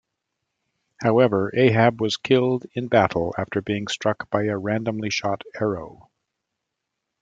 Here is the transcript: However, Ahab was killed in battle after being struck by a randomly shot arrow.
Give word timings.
However, 1.03 1.53
Ahab 1.55 2.01
was 2.01 2.17
killed 2.17 2.65
in 2.73 2.87
battle 2.87 3.35
after 3.37 3.61
being 3.61 3.85
struck 3.85 4.27
by 4.31 4.45
a 4.45 4.57
randomly 4.57 5.11
shot 5.11 5.43
arrow. 5.61 6.09